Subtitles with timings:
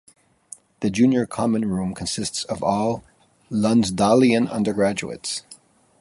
[0.79, 3.03] The Junior Common Room consists of all
[3.51, 5.43] "Lonsdalion" undergraduates.